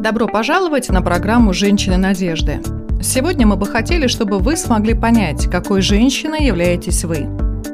Добро 0.00 0.26
пожаловать 0.26 0.88
на 0.88 1.02
программу 1.02 1.52
«Женщины 1.52 1.98
надежды». 1.98 2.62
Сегодня 3.02 3.46
мы 3.46 3.56
бы 3.56 3.66
хотели, 3.66 4.06
чтобы 4.06 4.38
вы 4.38 4.56
смогли 4.56 4.94
понять, 4.94 5.44
какой 5.50 5.82
женщиной 5.82 6.46
являетесь 6.46 7.04
вы. 7.04 7.28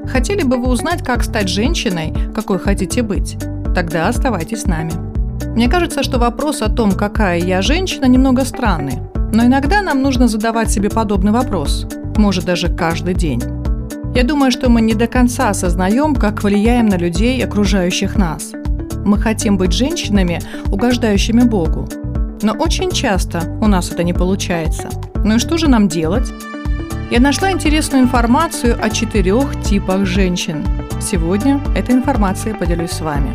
Хотели 0.08 0.42
бы 0.42 0.56
вы 0.56 0.68
узнать, 0.70 1.04
как 1.04 1.22
стать 1.22 1.48
женщиной, 1.48 2.12
какой 2.34 2.58
хотите 2.58 3.02
быть? 3.02 3.36
Тогда 3.76 4.08
оставайтесь 4.08 4.62
с 4.62 4.66
нами. 4.66 4.90
Мне 5.54 5.68
кажется, 5.68 6.02
что 6.02 6.18
вопрос 6.18 6.62
о 6.62 6.68
том, 6.68 6.90
какая 6.90 7.38
я 7.38 7.62
женщина, 7.62 8.06
немного 8.06 8.44
странный. 8.44 8.98
Но 9.32 9.44
иногда 9.44 9.80
нам 9.80 10.02
нужно 10.02 10.26
задавать 10.26 10.68
себе 10.68 10.90
подобный 10.90 11.30
вопрос. 11.30 11.86
Может, 12.16 12.44
даже 12.44 12.74
каждый 12.74 13.14
день. 13.14 13.40
Я 14.16 14.24
думаю, 14.24 14.50
что 14.50 14.68
мы 14.68 14.80
не 14.80 14.94
до 14.94 15.06
конца 15.06 15.50
осознаем, 15.50 16.16
как 16.16 16.42
влияем 16.42 16.88
на 16.88 16.96
людей, 16.96 17.40
окружающих 17.44 18.16
нас. 18.16 18.50
Мы 19.04 19.16
хотим 19.16 19.56
быть 19.56 19.70
женщинами, 19.70 20.40
угождающими 20.72 21.42
Богу. 21.42 21.88
Но 22.42 22.52
очень 22.52 22.90
часто 22.90 23.58
у 23.60 23.66
нас 23.66 23.90
это 23.90 24.02
не 24.04 24.12
получается. 24.12 24.88
Ну 25.24 25.36
и 25.36 25.38
что 25.38 25.58
же 25.58 25.68
нам 25.68 25.88
делать? 25.88 26.30
Я 27.10 27.20
нашла 27.20 27.52
интересную 27.52 28.02
информацию 28.02 28.76
о 28.82 28.90
четырех 28.90 29.62
типах 29.62 30.04
женщин. 30.06 30.64
Сегодня 31.00 31.60
этой 31.76 31.94
информацией 31.94 32.54
поделюсь 32.54 32.90
с 32.90 33.00
вами. 33.00 33.32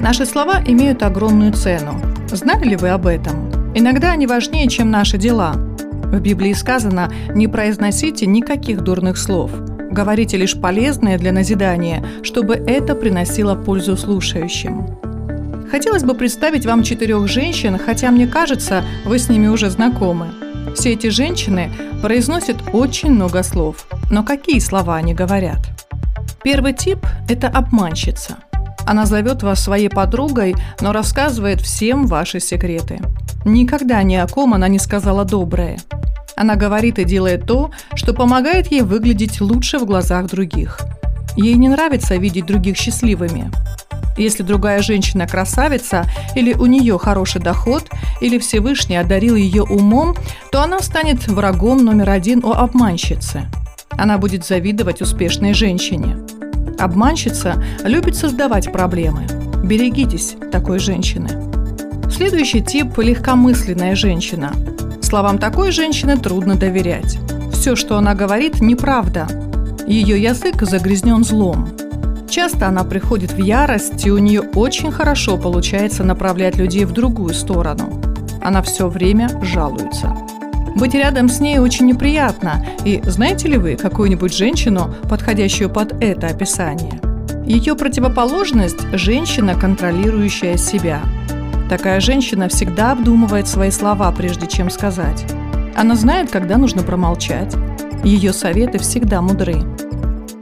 Наши 0.00 0.26
слова 0.26 0.62
имеют 0.64 1.02
огромную 1.02 1.52
цену. 1.52 2.00
Знали 2.28 2.64
ли 2.64 2.76
вы 2.76 2.90
об 2.90 3.06
этом? 3.06 3.50
Иногда 3.74 4.12
они 4.12 4.26
важнее, 4.26 4.68
чем 4.68 4.90
наши 4.90 5.18
дела. 5.18 5.52
В 5.54 6.20
Библии 6.20 6.52
сказано 6.52 7.10
«не 7.34 7.48
произносите 7.48 8.26
никаких 8.26 8.82
дурных 8.82 9.18
слов». 9.18 9.50
Говорите 9.90 10.36
лишь 10.36 10.60
полезное 10.60 11.18
для 11.18 11.32
назидания, 11.32 12.04
чтобы 12.22 12.54
это 12.54 12.94
приносило 12.94 13.54
пользу 13.54 13.96
слушающим. 13.96 15.03
Хотелось 15.70 16.04
бы 16.04 16.14
представить 16.14 16.66
вам 16.66 16.82
четырех 16.82 17.26
женщин, 17.28 17.78
хотя 17.78 18.10
мне 18.10 18.26
кажется, 18.26 18.84
вы 19.04 19.18
с 19.18 19.28
ними 19.28 19.48
уже 19.48 19.70
знакомы. 19.70 20.28
Все 20.74 20.92
эти 20.92 21.08
женщины 21.08 21.70
произносят 22.02 22.56
очень 22.72 23.10
много 23.10 23.42
слов. 23.42 23.86
Но 24.10 24.24
какие 24.24 24.58
слова 24.58 24.96
они 24.96 25.14
говорят? 25.14 25.58
Первый 26.42 26.74
тип– 26.74 26.98
это 27.28 27.48
обманщица. 27.48 28.36
Она 28.86 29.06
зовет 29.06 29.42
вас 29.42 29.62
своей 29.62 29.88
подругой, 29.88 30.54
но 30.80 30.92
рассказывает 30.92 31.60
всем 31.60 32.06
ваши 32.06 32.40
секреты. 32.40 33.00
Никогда 33.44 34.02
ни 34.02 34.14
о 34.14 34.26
ком 34.26 34.54
она 34.54 34.68
не 34.68 34.78
сказала 34.78 35.24
доброе. 35.24 35.78
Она 36.36 36.56
говорит 36.56 36.98
и 36.98 37.04
делает 37.04 37.46
то, 37.46 37.70
что 37.94 38.12
помогает 38.12 38.70
ей 38.70 38.82
выглядеть 38.82 39.40
лучше 39.40 39.78
в 39.78 39.86
глазах 39.86 40.26
других. 40.26 40.80
Ей 41.36 41.54
не 41.54 41.68
нравится 41.68 42.16
видеть 42.16 42.46
других 42.46 42.76
счастливыми. 42.76 43.50
Если 44.16 44.42
другая 44.42 44.82
женщина 44.82 45.26
красавица, 45.26 46.06
или 46.34 46.54
у 46.54 46.66
нее 46.66 46.98
хороший 46.98 47.40
доход, 47.40 47.90
или 48.20 48.38
Всевышний 48.38 48.96
одарил 48.96 49.34
ее 49.34 49.62
умом, 49.62 50.16
то 50.52 50.62
она 50.62 50.80
станет 50.80 51.26
врагом 51.26 51.84
номер 51.84 52.10
один 52.10 52.44
у 52.44 52.52
обманщицы. 52.52 53.42
Она 53.90 54.18
будет 54.18 54.44
завидовать 54.44 55.02
успешной 55.02 55.54
женщине. 55.54 56.18
Обманщица 56.78 57.62
любит 57.84 58.16
создавать 58.16 58.72
проблемы. 58.72 59.26
Берегитесь 59.64 60.36
такой 60.52 60.78
женщины. 60.78 61.28
Следующий 62.10 62.60
тип– 62.60 62.98
легкомысленная 62.98 63.96
женщина. 63.96 64.52
Словам 65.02 65.38
такой 65.38 65.72
женщины 65.72 66.16
трудно 66.16 66.54
доверять. 66.54 67.18
Все, 67.52 67.76
что 67.76 67.96
она 67.96 68.14
говорит, 68.14 68.60
неправда. 68.60 69.26
Ее 69.86 70.22
язык 70.22 70.62
загрязнен 70.62 71.24
злом. 71.24 71.73
Часто 72.34 72.66
она 72.66 72.82
приходит 72.82 73.30
в 73.30 73.38
ярость, 73.38 74.04
и 74.04 74.10
у 74.10 74.18
нее 74.18 74.40
очень 74.40 74.90
хорошо 74.90 75.38
получается 75.38 76.02
направлять 76.02 76.56
людей 76.56 76.84
в 76.84 76.90
другую 76.90 77.32
сторону. 77.32 78.02
Она 78.42 78.60
все 78.60 78.88
время 78.88 79.30
жалуется. 79.40 80.16
Быть 80.74 80.94
рядом 80.94 81.28
с 81.28 81.38
ней 81.38 81.60
очень 81.60 81.86
неприятно. 81.86 82.66
И 82.84 83.00
знаете 83.04 83.46
ли 83.46 83.56
вы 83.56 83.76
какую-нибудь 83.76 84.34
женщину, 84.34 84.92
подходящую 85.08 85.70
под 85.70 86.02
это 86.02 86.26
описание? 86.26 87.00
Ее 87.46 87.76
противоположность– 87.76 88.80
женщина, 88.94 89.54
контролирующая 89.54 90.56
себя. 90.56 91.02
Такая 91.70 92.00
женщина 92.00 92.48
всегда 92.48 92.90
обдумывает 92.90 93.46
свои 93.46 93.70
слова, 93.70 94.10
прежде 94.10 94.48
чем 94.48 94.70
сказать. 94.70 95.24
Она 95.76 95.94
знает, 95.94 96.32
когда 96.32 96.58
нужно 96.58 96.82
промолчать. 96.82 97.54
Ее 98.02 98.32
советы 98.32 98.78
всегда 98.78 99.22
мудры. 99.22 99.62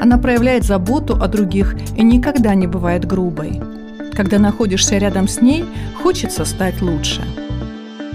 Она 0.03 0.19
проявляет 0.19 0.65
заботу 0.65 1.15
о 1.15 1.29
других 1.29 1.77
и 1.97 2.03
никогда 2.03 2.57
не 2.57 2.67
бывает 2.67 3.05
грубой. 3.05 3.61
Когда 4.15 4.41
находишься 4.41 4.99
рядом 4.99 5.29
с 5.29 5.41
ней, 5.41 5.65
хочется 6.03 6.45
стать 6.45 6.83
лучше. 6.83 7.23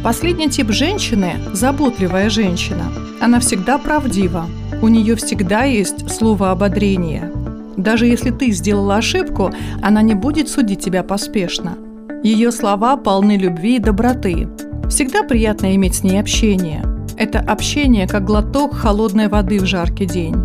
Последний 0.03 0.50
тип 0.50 0.70
женщины– 0.72 1.36
заботливая 1.53 2.30
женщина. 2.30 2.84
Она 3.22 3.40
всегда 3.40 3.78
правдива. 3.78 4.48
У 4.81 4.90
нее 4.90 5.16
всегда 5.16 5.64
есть 5.64 6.14
слово 6.14 6.52
ободрения. 6.52 7.31
Даже 7.78 8.06
если 8.06 8.31
ты 8.31 8.52
сделала 8.52 8.98
ошибку, 8.98 9.54
она 9.81 10.02
не 10.02 10.14
будет 10.14 10.50
судить 10.50 10.84
тебя 10.84 11.04
поспешно. 11.04 11.78
Ее 12.22 12.52
слова 12.52 12.98
полны 12.98 13.38
любви 13.38 13.78
и 13.78 13.80
доброты. 13.80 14.50
Всегда 14.90 15.24
приятно 15.24 15.74
иметь 15.74 15.96
с 15.96 16.04
ней 16.04 16.19
общение. 16.19 16.84
Это 17.16 17.40
общение 17.40 18.09
как 18.09 18.25
глоток 18.25 18.75
холодной 18.75 19.30
воды 19.30 19.58
в 19.59 19.66
жаркий 19.66 20.06
день. 20.06 20.36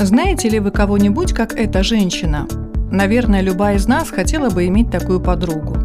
Знаете 0.00 0.48
ли 0.48 0.60
вы 0.60 0.70
кого-нибудь, 0.70 1.32
как 1.32 1.54
эта 1.54 1.82
женщина? 1.82 2.46
Наверное, 2.92 3.40
любая 3.40 3.76
из 3.78 3.88
нас 3.88 4.10
хотела 4.10 4.48
бы 4.48 4.68
иметь 4.68 4.92
такую 4.92 5.20
подругу. 5.20 5.76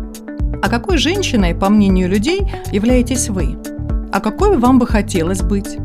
А 0.61 0.69
какой 0.69 0.97
женщиной, 0.97 1.55
по 1.55 1.67
мнению 1.69 2.09
людей, 2.09 2.47
являетесь 2.71 3.29
вы? 3.29 3.57
А 4.11 4.19
какой 4.19 4.57
вам 4.59 4.77
бы 4.77 4.85
хотелось 4.85 5.41
быть? 5.41 5.79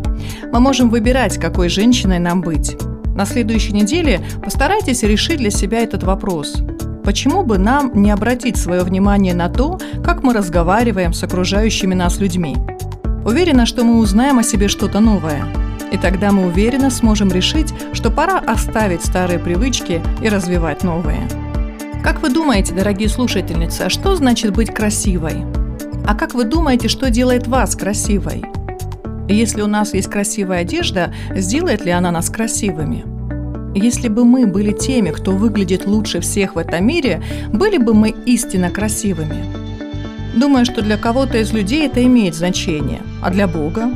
Мы 0.53 0.61
можем 0.61 0.91
выбирать, 0.91 1.39
какой 1.39 1.71
женщиной 1.71 2.19
нам 2.19 2.43
быть. 2.43 2.77
На 3.17 3.25
следующей 3.25 3.73
неделе 3.73 4.21
постарайтесь 4.45 5.03
решить 5.05 5.39
для 5.39 5.51
себя 5.51 5.81
этот 5.81 6.03
вопрос. 6.03 6.63
Почему 7.05 7.43
бы 7.45 7.57
нам 7.57 7.93
не 7.95 8.11
обратить 8.11 8.59
свое 8.59 8.83
внимание 8.83 9.35
на 9.35 9.49
то, 9.49 9.81
как 10.05 10.23
мы 10.23 10.35
разговариваем 10.35 11.15
с 11.15 11.23
окружающими 11.23 11.95
нас 11.95 12.19
людьми? 12.19 12.57
Уверена, 13.25 13.65
что 13.65 13.85
мы 13.85 13.99
узнаем 13.99 14.39
о 14.39 14.43
себе 14.43 14.69
что-то 14.69 15.01
новое– 15.01 15.47
и 15.91 15.97
тогда 15.97 16.33
мы 16.33 16.47
уверенно 16.47 16.91
сможем 16.91 17.31
решить, 17.31 17.73
что 17.93 18.11
пора 18.11 18.39
оставить 18.39 19.05
старые 19.05 19.39
привычки 19.39 20.03
и 20.23 20.29
развивать 20.29 20.83
новые. 20.83 21.29
Как 22.03 22.23
вы 22.23 22.31
думаете, 22.31 22.75
дорогие 22.75 23.09
слушательницы, 23.09 23.83
а 23.83 23.91
что 23.91 24.15
значит 24.15 24.53
быть 24.53 24.73
красивой? 24.73 25.45
А 26.07 26.15
как 26.15 26.35
вы 26.35 26.45
думаете, 26.45 26.89
что 26.89 27.11
делает 27.11 27.47
вас 27.47 27.77
красивой? 27.77 28.45
Если 29.29 29.61
у 29.61 29.67
нас 29.67 29.93
есть 29.93 30.09
красивая 30.09 30.61
одежда, 30.61 31.13
сделает 31.35 31.85
ли 31.85 31.91
она 31.91 32.11
нас 32.11 32.31
красивыми? 32.31 33.05
Если 33.75 34.09
бы 34.09 34.25
мы 34.25 34.47
были 34.47 34.73
теми, 34.73 35.11
кто 35.11 35.33
выглядит 35.33 35.87
лучше 35.87 36.21
всех 36.21 36.55
в 36.55 36.59
этом 36.59 36.87
мире, 36.87 37.23
были 37.53 37.77
бы 37.77 37.93
мы 37.93 38.15
истинно 38.25 38.71
красивыми. 38.71 39.45
Думаю, 40.35 40.65
что 40.65 40.81
для 40.81 40.97
кого-то 40.97 41.39
из 41.39 41.53
людей 41.53 41.87
это 41.87 42.03
имеет 42.05 42.35
значение, 42.35 43.01
а 43.23 43.31
для 43.31 43.47
Бога 43.47 43.91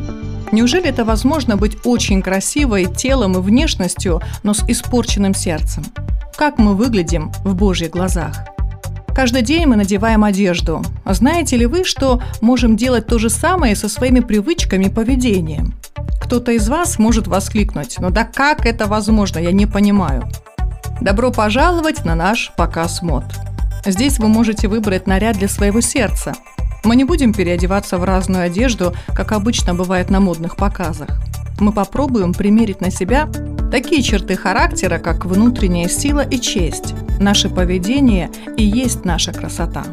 Неужели 0.53 0.91
это 0.91 1.07
возможно 1.07 1.57
быть 1.57 1.79
очень 1.85 2.21
красивой 2.21 2.85
телом 2.85 3.33
и 3.33 3.41
внешностью, 3.41 4.21
но 4.43 4.53
с 4.53 4.63
испорченным 4.69 5.35
сердцем? 5.35 5.83
Как 6.37 6.59
мы 6.59 6.75
выглядим 6.75 7.33
в 7.43 7.55
Божьих 7.55 7.91
глазах? 7.91 8.37
Каждый 9.15 9.43
день 9.43 9.67
мы 9.67 9.77
надеваем 9.77 10.25
одежду. 10.25 10.83
Знаете 11.07 11.57
ли 11.57 11.65
вы, 11.65 11.85
что 11.85 12.23
можем 12.43 12.77
делать 12.77 13.07
то 13.07 13.19
же 13.19 13.31
самое 13.31 13.75
со 13.75 13.89
своими 13.89 14.21
привычками 14.21 14.85
и 14.85 14.91
поведением? 14.91 15.75
Кто-то 16.23 16.53
из 16.53 16.69
вас 16.69 16.99
может 16.99 17.27
воскликнуть, 17.27 17.97
ну 17.99 18.11
да 18.11 18.25
как 18.25 18.67
это 18.67 18.87
возможно, 18.87 19.39
я 19.39 19.53
не 19.53 19.67
понимаю. 19.67 20.29
Добро 21.01 21.31
пожаловать 21.31 22.05
на 22.05 22.15
наш 22.15 22.53
показ 22.57 23.03
мод. 23.03 23.25
Здесь 23.87 24.19
вы 24.19 24.29
можете 24.29 24.69
выбрать 24.69 25.07
наряд 25.07 25.39
для 25.39 25.49
своего 25.49 25.81
сердца– 25.81 26.35
мы 26.85 26.97
не 26.97 27.05
будем 27.05 27.33
переодеваться 27.33 27.99
в 27.99 28.05
разную 28.05 28.45
одежду, 28.45 28.93
как 29.15 29.33
обычно 29.33 29.75
бывает 29.75 30.11
на 30.11 30.21
модных 30.21 30.57
показах. 30.57 31.09
Мы 31.61 31.73
попробуем 31.73 32.35
примерить 32.35 32.81
на 32.81 32.91
себя 32.91 33.29
такие 33.71 34.03
черты 34.03 34.37
характера, 34.37 34.99
как 34.99 35.25
внутренняя 35.25 35.89
сила 35.89 36.21
и 36.21 36.39
честь, 36.41 36.95
наше 37.21 37.49
поведение 37.49 38.31
и 38.57 38.65
есть 38.65 39.05
наша 39.05 39.33
красота. 39.33 39.85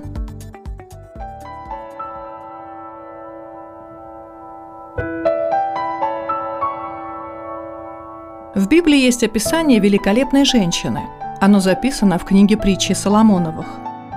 В 8.56 8.68
Библии 8.68 8.97
есть 8.97 9.24
описание 9.24 9.80
великолепной 9.80 10.44
женщины. 10.44 11.03
Оно 11.39 11.59
записано 11.59 12.18
в 12.18 12.25
книге 12.25 12.57
притчи 12.57 12.91
Соломоновых. 12.91 13.68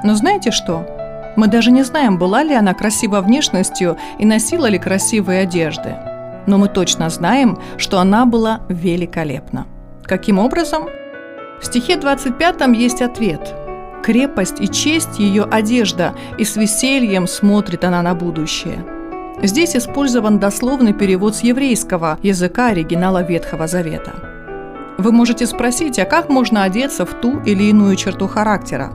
Но 0.02 0.16
знаете 0.16 0.50
что? 0.50 0.84
Мы 1.37 1.46
даже 1.46 1.70
не 1.70 1.82
знаем, 1.82 2.19
была 2.19 2.43
ли 2.43 2.55
она 2.55 2.75
красива 2.75 3.20
внешностью 3.20 3.96
и 4.19 4.26
носила 4.26 4.67
ли 4.67 4.79
красивые 4.79 5.43
одежды. 5.43 5.96
Но 6.46 6.58
мы 6.58 6.69
точно 6.69 7.08
знаем, 7.11 7.58
что 7.76 7.99
она 7.99 8.26
была 8.26 8.61
великолепна. 8.69 9.67
Каким 10.05 10.38
образом? 10.38 10.88
В 11.61 11.67
стихе 11.67 11.96
25 11.96 12.76
есть 12.76 13.02
ответ. 13.02 13.55
Крепость 14.02 14.61
и 14.61 14.69
честь– 14.69 15.19
ее 15.19 15.44
одежда, 15.44 16.14
и 16.37 16.44
с 16.44 16.56
весельем 16.56 17.29
смотрит 17.29 17.84
она 17.84 18.02
на 18.02 18.14
будущее. 18.14 18.84
Здесь 19.43 19.76
использован 19.76 20.38
дословный 20.38 20.93
перевод 20.93 21.37
с 21.37 21.43
еврейского 21.43 22.19
языка 22.23 22.69
оригинала 22.69 23.23
Ветхого 23.23 23.67
Завета– 23.69 24.12
вы 24.99 25.11
можете 25.11 25.46
спросить, 25.46 25.99
а 25.99 26.05
как 26.05 26.29
можно 26.29 26.62
одеться 26.62 27.05
в 27.05 27.14
ту 27.14 27.40
или 27.40 27.64
иную 27.64 27.96
черту 27.96 28.29
характера? 28.29 28.93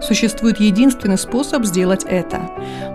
Существует 0.00 0.60
единственный 0.60 1.18
способ 1.18 1.64
сделать 1.64 2.04
это. 2.04 2.40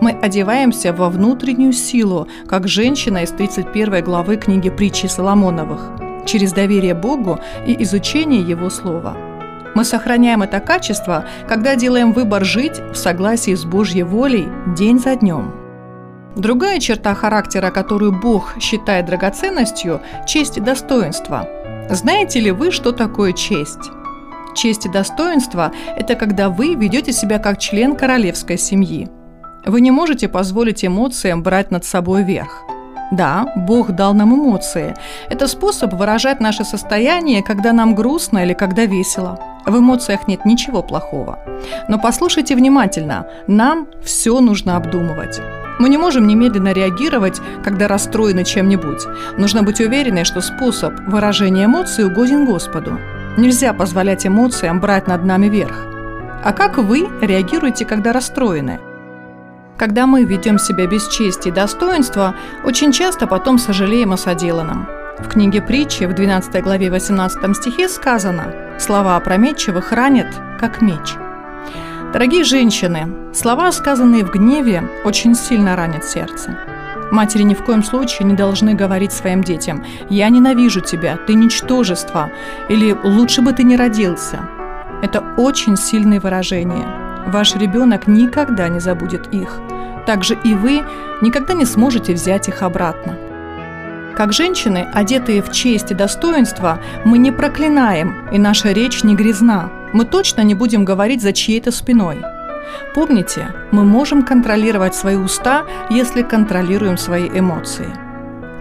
Мы 0.01 0.11
одеваемся 0.11 0.93
во 0.93 1.09
внутреннюю 1.09 1.73
силу, 1.73 2.27
как 2.47 2.67
женщина 2.67 3.23
из 3.23 3.31
31 3.31 4.03
главы 4.03 4.37
книги 4.37 4.69
притчи 4.69 5.07
Соломоновых, 5.07 5.81
через 6.25 6.53
доверие 6.53 6.93
Богу 6.93 7.39
и 7.67 7.81
изучение 7.83 8.41
Его 8.41 8.69
Слова. 8.69 9.17
Мы 9.75 9.83
сохраняем 9.83 10.43
это 10.43 10.59
качество, 10.59 11.25
когда 11.47 11.75
делаем 11.75 12.13
выбор 12.13 12.45
жить 12.45 12.79
в 12.93 12.95
согласии 12.95 13.55
с 13.55 13.65
Божьей 13.65 14.03
волей 14.03 14.47
день 14.75 14.99
за 14.99 15.15
днем. 15.15 15.53
Другая 16.35 16.79
черта 16.79 17.13
характера, 17.13 17.69
которую 17.69 18.11
Бог 18.11 18.55
считает 18.59 19.05
драгоценностью– 19.05 20.01
честь 20.27 20.57
и 20.57 20.61
достоинство– 20.61 21.47
знаете 21.89 22.39
ли 22.39 22.51
вы, 22.51 22.71
что 22.71 22.91
такое 22.91 23.33
честь? 23.33 23.91
Честь 24.55 24.85
и 24.85 24.89
достоинство– 24.89 25.71
это 25.97 26.15
когда 26.15 26.49
вы 26.49 26.75
ведете 26.75 27.11
себя 27.11 27.39
как 27.39 27.59
член 27.59 27.95
королевской 27.95 28.57
семьи. 28.57 29.09
Вы 29.65 29.81
не 29.81 29.91
можете 29.91 30.27
позволить 30.27 30.85
эмоциям 30.85 31.41
брать 31.41 31.71
над 31.71 31.85
собой 31.85 32.23
верх. 32.23 32.63
Да, 33.11 33.51
Бог 33.55 33.91
дал 33.91 34.13
нам 34.13 34.33
эмоции. 34.33 34.95
Это 35.29 35.47
способ 35.47 35.93
выражать 35.93 36.39
наше 36.39 36.63
состояние, 36.63 37.43
когда 37.43 37.71
нам 37.71 37.95
грустно 37.95 38.43
или 38.43 38.53
когда 38.53 38.85
весело. 38.85 39.39
В 39.65 39.77
эмоциях 39.77 40.27
нет 40.27 40.45
ничего 40.45 40.81
плохого. 40.81 41.39
Но 41.87 41.99
послушайте 41.99 42.55
внимательно, 42.55 43.27
нам 43.47 43.87
все 44.03 44.39
нужно 44.39 44.77
обдумывать. 44.77 45.41
Мы 45.79 45.89
не 45.89 45.97
можем 45.97 46.27
немедленно 46.27 46.73
реагировать, 46.73 47.39
когда 47.63 47.87
расстроены 47.87 48.43
чем-нибудь. 48.43 49.05
Нужно 49.37 49.63
быть 49.63 49.79
уверенной, 49.79 50.23
что 50.23 50.41
способ 50.41 50.93
выражения 51.07 51.65
эмоций 51.65 52.05
угоден 52.05 52.45
Господу. 52.45 52.99
Нельзя 53.35 53.73
позволять 53.73 54.27
эмоциям 54.27 54.79
брать 54.79 55.07
над 55.07 55.25
нами 55.25 55.47
верх. 55.47 55.75
А 56.43 56.53
как 56.53 56.77
вы 56.77 57.07
реагируете, 57.21 57.83
когда 57.83 58.13
расстроены? 58.13 58.79
Когда 59.77 60.05
мы 60.05 60.23
ведем 60.23 60.59
себя 60.59 60.85
без 60.85 61.07
чести 61.07 61.47
и 61.47 61.51
достоинства, 61.51 62.35
очень 62.63 62.91
часто 62.91 63.25
потом 63.25 63.57
сожалеем 63.57 64.13
о 64.13 64.17
соделанном. 64.17 64.87
В 65.17 65.27
книге 65.29 65.61
притчи 65.61 66.03
в 66.03 66.13
12 66.13 66.61
главе 66.63 66.91
18 66.91 67.55
стихе 67.55 67.89
сказано 67.89 68.53
«Слова 68.77 69.15
опрометчивых 69.15 69.91
ранят, 69.91 70.27
как 70.59 70.81
меч». 70.81 71.15
Дорогие 72.13 72.43
женщины, 72.43 73.33
слова, 73.33 73.71
сказанные 73.71 74.23
в 74.23 74.31
гневе, 74.31 74.83
очень 75.05 75.33
сильно 75.33 75.75
ранят 75.75 76.05
сердце. 76.05 76.55
Матери 77.13 77.43
ни 77.43 77.53
в 77.53 77.63
коем 77.63 77.83
случае 77.83 78.27
не 78.27 78.33
должны 78.33 78.73
говорить 78.73 79.13
своим 79.13 79.43
детям 79.43 79.85
«Я 80.09 80.29
ненавижу 80.29 80.81
тебя, 80.81 81.15
ты 81.27 81.35
ничтожество» 81.35 82.31
или 82.69 82.97
«Лучше 83.03 83.43
бы 83.43 83.53
ты 83.53 83.63
не 83.63 83.77
родился». 83.77 84.39
Это 85.03 85.23
очень 85.37 85.77
сильные 85.77 86.19
выражения. 86.19 86.87
Ваш 87.27 87.55
ребенок 87.55 88.07
никогда 88.07 88.67
не 88.67 88.79
забудет 88.79 89.31
их. 89.31 89.59
Также 90.07 90.35
и 90.43 90.55
вы 90.55 90.81
никогда 91.21 91.53
не 91.53 91.65
сможете 91.65 92.13
взять 92.13 92.47
их 92.47 92.63
обратно. 92.63 93.15
Как 94.17 94.33
женщины, 94.33 94.87
одетые 94.91 95.43
в 95.43 95.51
честь 95.51 95.91
и 95.91 95.93
достоинство, 95.93 96.79
мы 97.05 97.19
не 97.19 97.31
проклинаем, 97.31 98.27
и 98.31 98.39
наша 98.39 98.71
речь 98.71 99.03
не 99.03 99.15
грязна– 99.15 99.69
мы 99.93 100.05
точно 100.05 100.41
не 100.41 100.55
будем 100.55 100.85
говорить 100.85 101.21
за 101.21 101.33
чьей-то 101.33 101.71
спиной. 101.71 102.17
Помните, 102.93 103.53
мы 103.71 103.83
можем 103.83 104.23
контролировать 104.23 104.95
свои 104.95 105.15
уста, 105.15 105.65
если 105.89 106.21
контролируем 106.21 106.97
свои 106.97 107.29
эмоции. 107.29 107.87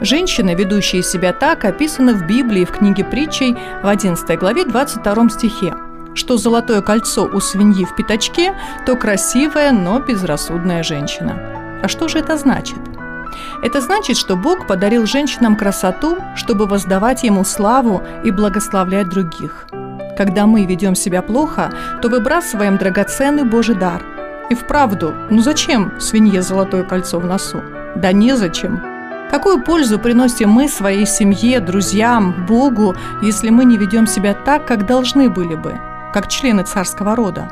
Женщины, 0.01 0.55
ведущие 0.55 1.03
себя 1.03 1.33
так, 1.33 1.65
описаны 1.65 2.15
в 2.15 2.27
Библии 2.27 2.65
в 2.65 2.73
книге 2.73 3.05
притчей 3.05 3.57
в 3.83 3.87
11 3.87 4.39
главе 4.39 4.65
22 4.65 5.29
стихе 5.31 5.75
что 6.15 6.37
золотое 6.37 6.83
кольцо 6.83 7.25
у 7.25 7.41
свиньи 7.41 7.85
в 7.85 7.97
пятачке, 7.97 8.55
то 8.85 8.97
красивая, 8.97 9.73
но 9.73 9.99
безрассудная 9.99 10.83
женщина. 10.83 11.81
А 11.83 11.89
что 11.89 12.09
же 12.09 12.19
это 12.19 12.37
значит? 12.37 12.79
Это 13.63 13.81
значит, 13.81 14.17
что 14.17 14.37
Бог 14.37 14.67
подарил 14.67 15.07
женщинам 15.07 15.57
красоту, 15.57 16.19
чтобы 16.37 16.67
воздавать 16.67 17.23
Ему 17.23 17.45
славу 17.45 18.03
и 18.25 18.31
благословлять 18.31 19.09
других– 19.09 19.67
когда 20.17 20.47
мы 20.47 20.65
ведем 20.65 20.95
себя 20.95 21.23
плохо, 21.23 21.73
то 22.01 22.09
выбрасываем 22.09 22.77
драгоценный 22.77 23.45
Божий 23.45 23.75
дар. 23.75 24.03
И 24.51 24.55
вправду, 24.55 25.15
ну 25.31 25.41
зачем 25.41 25.99
свинье 26.01 26.43
золотое 26.43 26.83
кольцо 26.85 27.19
в 27.19 27.27
носу? 27.27 27.63
Да 27.97 28.13
незачем. 28.13 28.83
Какую 29.31 29.63
пользу 29.63 29.99
приносим 29.99 30.51
мы 30.51 30.69
своей 30.69 31.07
семье, 31.07 31.61
друзьям, 31.61 32.45
Богу, 32.47 32.95
если 33.23 33.49
мы 33.49 33.65
не 33.65 33.79
ведем 33.79 34.07
себя 34.07 34.35
так, 34.35 34.67
как 34.67 34.85
должны 34.87 35.31
были 35.31 35.55
бы, 35.55 35.81
как 36.13 36.29
члены 36.29 36.65
царского 36.65 37.17
рода? 37.17 37.51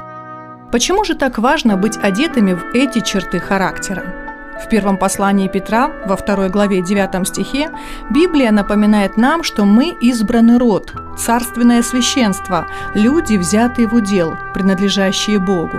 Почему 0.70 1.04
же 1.04 1.14
так 1.14 1.38
важно 1.38 1.78
быть 1.78 1.96
одетыми 1.96 2.52
в 2.52 2.74
эти 2.74 3.00
черты 3.00 3.40
характера? 3.40 4.29
В 4.60 4.68
первом 4.68 4.98
послании 4.98 5.48
Петра, 5.48 5.90
во 6.06 6.16
второй 6.16 6.50
главе 6.50 6.82
9 6.82 7.26
стихе, 7.26 7.70
Библия 8.10 8.52
напоминает 8.52 9.16
нам, 9.16 9.42
что 9.42 9.64
мы 9.64 9.96
избранный 10.00 10.58
род, 10.58 10.92
царственное 11.18 11.82
священство, 11.82 12.66
люди, 12.94 13.36
взятые 13.36 13.88
в 13.88 13.94
удел, 13.94 14.36
принадлежащие 14.54 15.38
Богу. 15.38 15.78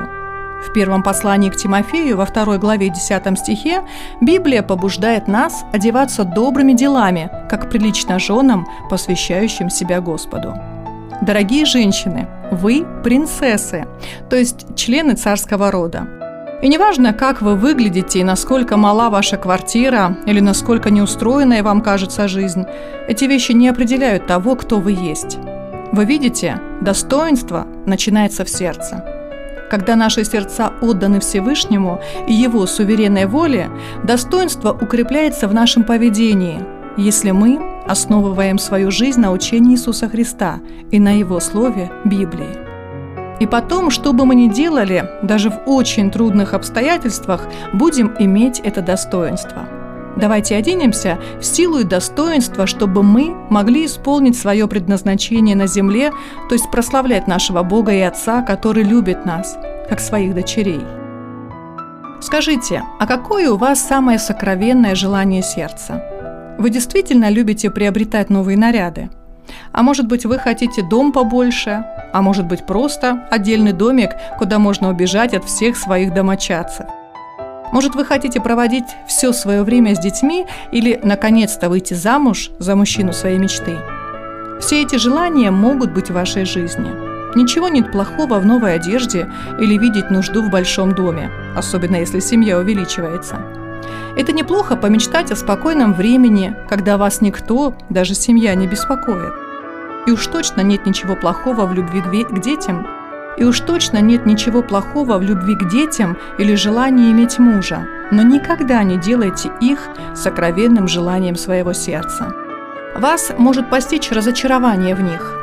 В 0.67 0.73
первом 0.73 1.03
послании 1.03 1.50
к 1.50 1.55
Тимофею, 1.55 2.17
во 2.17 2.25
второй 2.25 2.57
главе 2.57 2.89
10 2.89 3.39
стихе, 3.39 3.83
Библия 4.19 4.61
побуждает 4.61 5.27
нас 5.27 5.63
одеваться 5.71 6.23
добрыми 6.23 6.73
делами, 6.73 7.31
как 7.50 7.69
прилично 7.69 8.19
женам, 8.19 8.67
посвящающим 8.89 9.69
себя 9.69 10.01
Господу. 10.01 10.55
Дорогие 11.21 11.65
женщины, 11.65 12.27
вы 12.51 12.85
принцессы, 13.03 13.85
то 14.29 14.35
есть 14.35 14.75
члены 14.75 15.13
царского 15.13 15.71
рода. 15.71 16.20
И 16.62 16.68
неважно, 16.68 17.12
как 17.13 17.41
вы 17.41 17.56
выглядите 17.56 18.20
и 18.20 18.24
насколько 18.24 18.77
мала 18.77 19.10
ваша 19.10 19.38
квартира 19.38 20.18
или 20.27 20.39
насколько 20.39 20.91
неустроенная 20.91 21.63
вам 21.63 21.82
кажется 21.82 22.27
жизнь, 22.27 22.65
эти 23.08 23.25
вещи 23.25 23.51
не 23.53 23.68
определяют 23.68 24.27
того, 24.27 24.56
кто 24.56 24.80
вы 24.80 24.91
есть. 24.91 25.39
Вы 25.91 26.06
видите, 26.06 26.62
достоинство 26.82 27.65
начинается 27.88 28.46
в 28.46 28.50
сердце. 28.50 29.03
Когда 29.72 29.96
наши 29.96 30.24
сердца 30.24 30.74
отданы 30.82 31.20
Всевышнему 31.20 32.00
и 32.27 32.34
Его 32.34 32.68
суверенной 32.68 33.25
воле, 33.25 33.70
достоинство 34.03 34.72
укрепляется 34.72 35.48
в 35.48 35.53
нашем 35.53 35.84
поведении, 35.84 36.62
если 36.96 37.32
мы 37.32 37.60
основываем 37.88 38.60
свою 38.60 38.91
жизнь 38.91 39.20
на 39.20 39.32
учении 39.32 39.74
Иисуса 39.74 40.10
Христа 40.10 40.60
и 40.91 41.00
на 41.00 41.18
Его 41.18 41.39
Слове 41.39 41.89
Библии. 42.06 42.61
И 43.41 43.48
потом, 43.48 43.89
что 43.89 44.13
бы 44.13 44.27
мы 44.27 44.36
ни 44.36 44.50
делали, 44.50 45.10
даже 45.24 45.50
в 45.50 45.62
очень 45.65 46.12
трудных 46.12 46.53
обстоятельствах, 46.53 47.48
будем 47.74 48.15
иметь 48.19 48.60
это 48.60 48.83
достоинство. 48.83 49.65
Давайте 50.15 50.55
оденемся 50.55 51.17
в 51.39 51.43
силу 51.43 51.79
и 51.79 51.83
достоинство, 51.83 52.67
чтобы 52.67 53.01
мы 53.01 53.36
могли 53.50 53.88
исполнить 53.88 54.38
свое 54.38 54.67
предназначение 54.67 55.55
на 55.55 55.65
земле, 55.65 56.12
то 56.50 56.53
есть 56.53 56.69
прославлять 56.69 57.27
нашего 57.27 57.63
Бога 57.63 57.91
и 57.91 58.01
Отца, 58.01 58.43
который 58.43 58.83
любит 58.83 59.25
нас, 59.25 59.57
как 59.89 60.01
своих 60.01 60.36
дочерей. 60.36 60.81
Скажите, 62.21 62.83
а 63.00 63.07
какое 63.07 63.50
у 63.50 63.57
вас 63.57 63.79
самое 63.79 64.19
сокровенное 64.19 64.93
желание 64.93 65.41
сердца? 65.41 66.55
Вы 66.60 66.69
действительно 66.69 67.31
любите 67.31 67.71
приобретать 67.71 68.29
новые 68.29 68.55
наряды? 68.55 69.10
А 69.71 69.81
может 69.81 70.07
быть, 70.07 70.25
вы 70.27 70.38
хотите 70.38 70.83
дом 70.83 71.12
побольше, 71.12 71.83
а 72.13 72.22
может 72.22 72.46
быть 72.46 72.65
просто 72.65 73.27
отдельный 73.30 73.74
домик, 73.74 74.12
куда 74.38 74.60
можно 74.60 74.89
убежать 74.89 75.34
от 75.34 75.46
всех 75.46 75.77
своих 75.77 76.13
домочадцев. 76.13 76.86
Может, 77.72 77.96
вы 77.96 78.03
хотите 78.03 78.41
проводить 78.41 78.98
все 79.08 79.32
свое 79.32 79.63
время 79.63 79.96
с 79.96 80.00
детьми 80.00 80.46
или, 80.72 81.00
наконец-то, 81.03 81.70
выйти 81.70 81.94
замуж 81.94 82.51
за 82.60 82.75
мужчину 82.75 83.13
своей 83.13 83.38
мечты? 83.38 83.77
Все 84.60 84.84
эти 84.84 84.98
желания 84.98 85.51
могут 85.51 85.91
быть 85.91 86.10
в 86.10 86.13
вашей 86.13 86.46
жизни. 86.46 86.89
Ничего 87.34 87.70
нет 87.70 87.91
плохого 87.91 88.39
в 88.39 88.46
новой 88.46 88.75
одежде 88.75 89.30
или 89.60 89.77
видеть 89.77 90.12
нужду 90.12 90.41
в 90.41 90.50
большом 90.50 90.94
доме, 90.94 91.32
особенно 91.56 91.96
если 91.96 92.20
семья 92.20 92.60
увеличивается. 92.60 93.39
Это 94.18 94.34
неплохо 94.34 94.75
помечтать 94.75 95.32
о 95.32 95.38
спокойном 95.38 95.94
времени, 95.94 96.53
когда 96.68 96.98
вас 96.98 97.22
никто, 97.22 97.74
даже 97.89 98.13
семья, 98.13 98.53
не 98.56 98.68
беспокоит. 98.68 99.40
И 100.08 100.12
уж 100.12 100.27
точно 100.27 100.62
нет 100.62 100.86
ничего 100.86 101.15
плохого 101.15 101.65
в 101.65 101.74
любви 101.74 102.24
к 102.24 102.39
детям. 102.39 102.88
И 103.38 103.43
уж 103.43 103.60
точно 103.62 104.00
нет 104.00 104.25
ничего 104.25 104.62
плохого 104.62 105.17
в 105.17 105.22
любви 105.22 105.55
к 105.55 105.70
детям 105.70 106.17
или 106.38 106.55
желании 106.55 107.12
иметь 107.12 107.39
мужа. 107.39 107.88
Но 108.12 108.24
никогда 108.24 108.84
не 108.84 108.98
делайте 108.98 109.51
их 109.62 109.89
сокровенным 110.15 110.88
желанием 110.88 111.36
своего 111.36 111.74
сердца. 111.74 112.34
Вас 112.96 113.31
может 113.38 113.70
постичь 113.70 114.12
разочарование 114.12 114.96
в 114.96 115.01
них. 115.01 115.38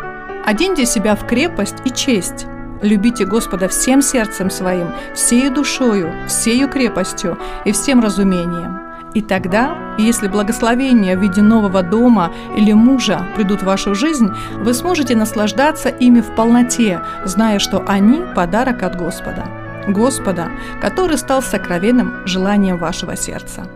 Оденьте 0.44 0.86
себя 0.86 1.14
в 1.14 1.26
крепость 1.26 1.76
и 1.84 1.90
честь. 1.90 2.46
Любите 2.82 3.24
Господа 3.24 3.68
всем 3.68 4.02
сердцем 4.02 4.50
своим, 4.50 4.88
всею 5.14 5.52
душою, 5.52 6.12
всею 6.26 6.68
крепостью 6.68 7.38
и 7.64 7.72
всем 7.72 8.00
разумением. 8.00 8.87
И 9.14 9.22
тогда, 9.22 9.76
если 9.98 10.28
благословения 10.28 11.16
в 11.16 11.20
виде 11.20 11.40
нового 11.40 11.82
дома 11.82 12.30
или 12.56 12.72
мужа 12.72 13.26
придут 13.36 13.62
в 13.62 13.66
вашу 13.66 13.94
жизнь, 13.94 14.30
вы 14.58 14.74
сможете 14.74 15.16
наслаждаться 15.16 15.88
ими 15.88 16.20
в 16.20 16.34
полноте, 16.34 17.00
зная, 17.24 17.58
что 17.58 17.82
они– 17.86 18.22
подарок 18.36 18.82
от 18.82 18.96
Господа. 18.96 19.46
Господа, 19.88 20.50
который 20.82 21.16
стал 21.16 21.42
сокровенным 21.42 22.26
желанием 22.26 22.76
вашего 22.76 23.16
сердца. 23.16 23.66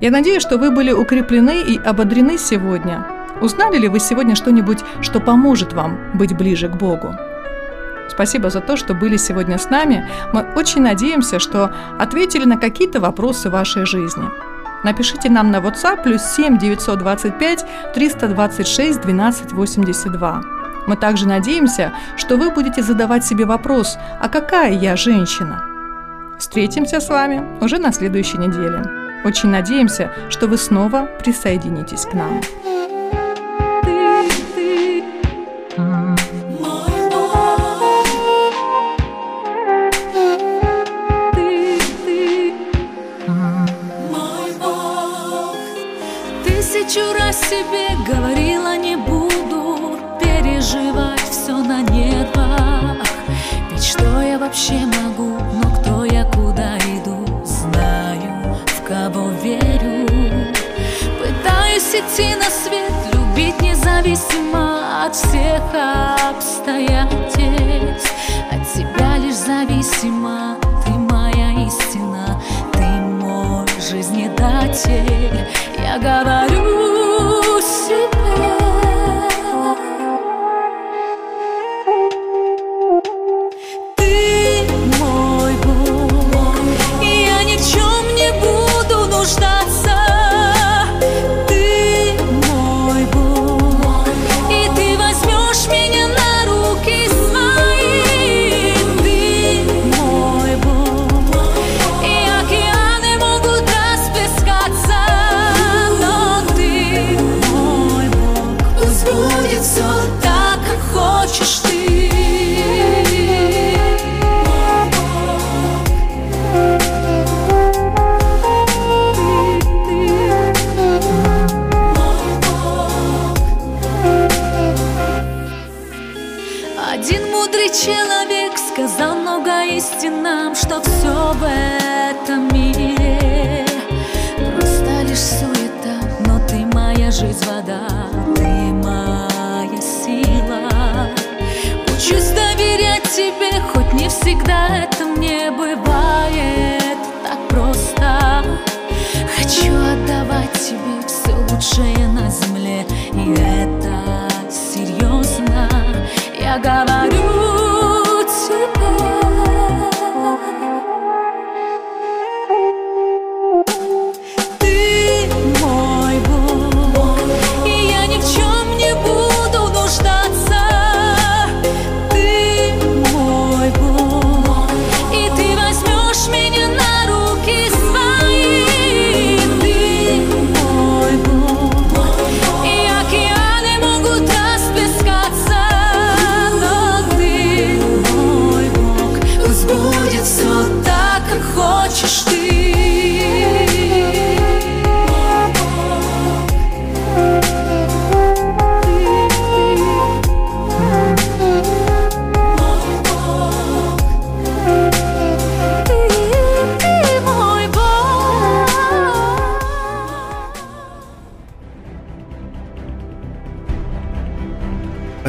Я 0.00 0.10
надеюсь, 0.10 0.42
что 0.42 0.56
вы 0.56 0.70
были 0.70 0.92
укреплены 0.92 1.62
и 1.62 1.76
ободрены 1.76 2.38
сегодня. 2.38 3.04
Узнали 3.42 3.76
ли 3.78 3.88
вы 3.88 4.00
сегодня 4.00 4.34
что-нибудь, 4.34 4.78
что 5.02 5.20
поможет 5.20 5.72
вам 5.74 5.98
быть 6.14 6.36
ближе 6.36 6.68
к 6.68 6.76
Богу? 6.76 7.14
Спасибо 8.08 8.50
за 8.50 8.60
то, 8.60 8.76
что 8.76 8.94
были 8.94 9.16
сегодня 9.16 9.58
с 9.58 9.70
нами. 9.70 10.08
Мы 10.32 10.42
очень 10.54 10.82
надеемся, 10.82 11.38
что 11.38 11.70
ответили 11.98 12.44
на 12.44 12.56
какие-то 12.56 13.00
вопросы 13.00 13.50
вашей 13.50 13.86
жизни. 13.86 14.24
Напишите 14.84 15.28
нам 15.28 15.50
на 15.50 15.56
WhatsApp 15.56 16.02
плюс 16.02 16.22
7 16.22 16.58
925 16.58 17.64
326 17.94 19.00
12 19.00 19.52
82. 19.52 20.42
Мы 20.86 20.96
также 20.96 21.28
надеемся, 21.28 21.92
что 22.16 22.36
вы 22.36 22.50
будете 22.50 22.82
задавать 22.82 23.24
себе 23.24 23.44
вопрос 23.44 23.98
«А 24.20 24.28
какая 24.28 24.72
я 24.72 24.96
женщина?». 24.96 25.62
Встретимся 26.38 27.00
с 27.00 27.08
вами 27.08 27.44
уже 27.60 27.78
на 27.78 27.92
следующей 27.92 28.38
неделе. 28.38 28.84
Очень 29.24 29.50
надеемся, 29.50 30.12
что 30.30 30.46
вы 30.46 30.56
снова 30.56 31.08
присоединитесь 31.22 32.06
к 32.06 32.14
нам. 32.14 32.40
Себе 47.78 47.96
говорила 48.06 48.76
не 48.76 48.96
буду 48.96 49.98
переживать 50.20 51.20
все 51.30 51.56
на 51.56 51.82
нервах 51.82 53.06
Ведь 53.70 53.84
что 53.84 54.22
я 54.22 54.38
вообще 54.38 54.80
могу, 54.86 55.38
но 55.62 55.70
кто 55.76 56.04
я, 56.04 56.24
куда 56.24 56.78
иду, 56.78 57.24
знаю, 57.44 58.56
в 58.66 58.82
кого 58.82 59.30
верю. 59.42 60.06
Пытаюсь 61.18 61.94
идти 61.94 62.34
на 62.36 62.50
свет, 62.50 62.92
любить 63.12 63.60
независимо 63.60 65.04
от 65.04 65.14
всех 65.14 65.62
обстоятельств. 66.30 68.12
От 68.50 68.72
тебя 68.72 69.18
лишь 69.18 69.36
зависимо, 69.36 70.56
ты 70.84 70.90
моя 70.90 71.66
истина, 71.66 72.40
ты 72.72 72.84
мой 72.84 73.66
жизнедатель. 73.80 75.46
Я 75.78 75.98
говорю 75.98 76.57